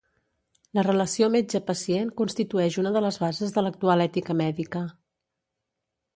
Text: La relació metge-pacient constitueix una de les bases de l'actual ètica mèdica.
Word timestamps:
La 0.77 0.83
relació 0.85 1.27
metge-pacient 1.35 2.09
constitueix 2.21 2.79
una 2.85 2.95
de 2.97 3.05
les 3.07 3.21
bases 3.25 3.55
de 3.59 3.67
l'actual 3.67 4.05
ètica 4.09 4.39
mèdica. 4.43 4.85